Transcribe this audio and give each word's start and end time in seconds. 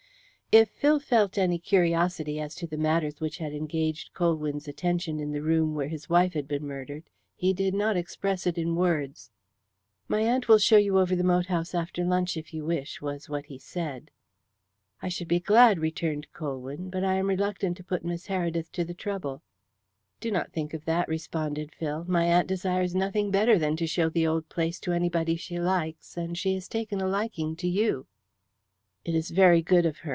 If 0.53 0.67
Phil 0.71 0.99
felt 0.99 1.37
any 1.37 1.57
curiosity 1.59 2.37
as 2.41 2.55
to 2.55 2.67
the 2.67 2.75
matters 2.75 3.21
which 3.21 3.37
had 3.37 3.53
engaged 3.53 4.13
Colwyn's 4.13 4.67
attention 4.67 5.17
in 5.17 5.31
the 5.31 5.41
room 5.41 5.75
where 5.75 5.87
his 5.87 6.09
wife 6.09 6.33
had 6.33 6.45
been 6.45 6.67
murdered, 6.67 7.05
he 7.37 7.53
did 7.53 7.73
not 7.73 7.95
express 7.95 8.45
it 8.45 8.57
in 8.57 8.75
words. 8.75 9.31
"My 10.09 10.19
aunt 10.19 10.49
will 10.49 10.57
show 10.57 10.75
you 10.75 10.99
over 10.99 11.15
the 11.15 11.23
moat 11.23 11.45
house 11.45 11.73
after 11.73 12.03
lunch, 12.03 12.35
if 12.35 12.53
you 12.53 12.65
wish," 12.65 13.01
was 13.01 13.29
what 13.29 13.45
he 13.45 13.57
said. 13.57 14.11
"I 15.01 15.07
should 15.07 15.29
be 15.29 15.39
glad," 15.39 15.79
returned 15.79 16.27
Colwyn. 16.33 16.89
"But 16.89 17.05
I 17.05 17.13
am 17.13 17.27
reluctant 17.29 17.77
to 17.77 17.83
put 17.85 18.03
Miss 18.03 18.27
Heredith 18.27 18.73
to 18.73 18.83
the 18.83 18.93
trouble." 18.93 19.43
"Do 20.19 20.31
not 20.31 20.51
think 20.51 20.73
of 20.73 20.83
that," 20.83 21.07
responded 21.07 21.73
Phil. 21.75 22.03
"My 22.09 22.25
aunt 22.25 22.49
desires 22.49 22.93
nothing 22.93 23.31
better 23.31 23.57
than 23.57 23.77
to 23.77 23.87
show 23.87 24.09
the 24.09 24.27
old 24.27 24.49
place 24.49 24.81
to 24.81 24.91
anybody 24.91 25.37
she 25.37 25.61
likes. 25.61 26.17
And 26.17 26.37
she 26.37 26.55
has 26.55 26.67
taken 26.67 26.99
a 26.99 27.07
liking 27.07 27.55
to 27.55 27.69
you." 27.69 28.05
"It 29.05 29.15
is 29.15 29.31
very 29.31 29.61
good 29.61 29.85
of 29.85 29.99
her. 29.99 30.09